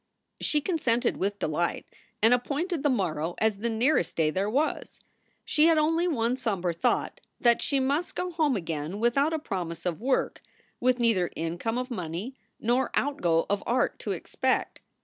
[0.39, 1.85] She consented with delight,
[2.23, 4.99] and appointed the morrow as the nearest day there was.
[5.45, 9.85] She had only one somber thought that she must go home again without a promise
[9.85, 10.41] of work,
[10.79, 14.81] with neither income of money nor outgo of art to expect.